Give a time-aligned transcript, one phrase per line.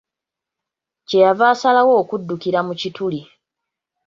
[1.07, 3.21] Kye yava asalawo okuddukira mu kituli.